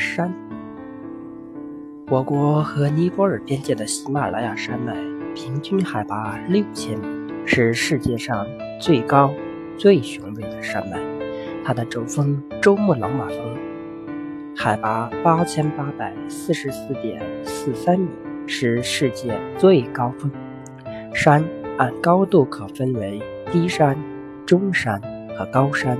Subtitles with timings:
[0.00, 0.32] 山。
[2.08, 4.94] 我国和尼泊尔边界的喜马拉雅山脉
[5.34, 8.46] 平均海拔六千米，是世界上
[8.80, 9.30] 最高、
[9.76, 10.98] 最雄伟的山脉。
[11.62, 13.38] 它的主峰珠穆朗玛峰，
[14.56, 18.08] 海拔八千八百四十四点四三米，
[18.46, 20.30] 是世界最高峰。
[21.12, 21.44] 山
[21.76, 23.20] 按高度可分为
[23.52, 23.96] 低山、
[24.46, 24.98] 中山
[25.36, 25.98] 和高山。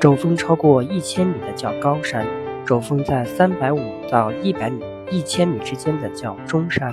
[0.00, 2.26] 主峰超过一千米的叫高山，
[2.64, 3.80] 轴峰在三百五
[4.10, 4.82] 到一百米。
[5.10, 6.90] 一千米之间的叫中山，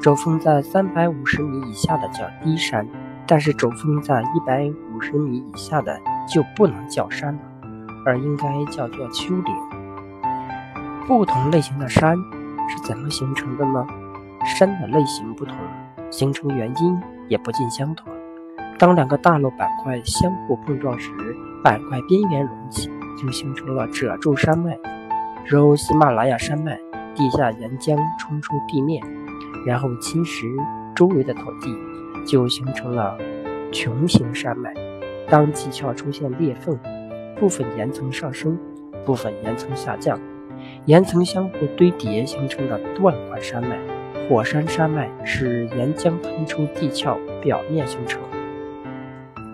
[0.00, 2.86] 轴峰在三百五十米以下的叫低山，
[3.26, 5.98] 但是轴峰在一百五十米以下的
[6.32, 7.40] 就不能叫山了，
[8.06, 9.54] 而应该叫做丘陵。
[11.08, 12.16] 不同类型的山
[12.68, 13.84] 是怎么形成的呢？
[14.56, 15.56] 山的类型不同，
[16.08, 18.12] 形成原因也不尽相同。
[18.78, 21.10] 当两个大陆板块相互碰撞时，
[21.64, 22.88] 板块边缘隆起，
[23.20, 24.78] 就形成了褶皱山脉，
[25.46, 26.80] 如喜马拉雅山脉。
[27.12, 29.02] 地下岩浆冲出地面，
[29.66, 30.46] 然后侵蚀
[30.94, 31.76] 周围的土地，
[32.24, 33.18] 就形成了
[33.72, 34.72] 穹形山脉。
[35.28, 36.78] 当地壳出现裂缝，
[37.38, 38.56] 部分岩层上升，
[39.04, 40.18] 部分岩层下降，
[40.86, 43.76] 岩层相互堆叠形成的断块山脉。
[44.28, 48.20] 火山山脉是岩浆喷出地壳表面形成。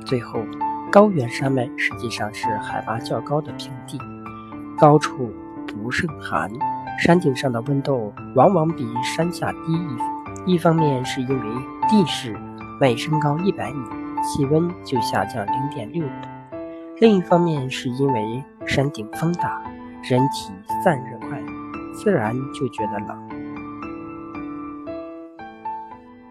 [0.05, 0.41] 最后，
[0.97, 4.00] 高原山脉实际上是海拔较高的平地，
[4.78, 5.30] 高处
[5.66, 6.50] 不胜寒。
[6.98, 9.58] 山顶上的温度往往比山下低
[10.47, 11.44] 一一方面是因为
[11.86, 12.34] 地势
[12.80, 13.84] 每升高一百米，
[14.22, 16.58] 气温就下降零点六度；
[16.98, 19.61] 另一方面是因为山顶风大，
[20.02, 20.50] 人体
[20.83, 21.39] 散热快，
[21.92, 23.26] 自然就觉得冷。